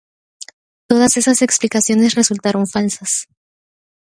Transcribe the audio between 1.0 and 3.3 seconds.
esas explicaciones resultaron falsas.